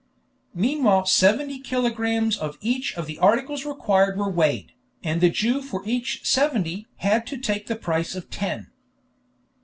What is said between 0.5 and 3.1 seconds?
Meanwhile seventy kilogrammes of each of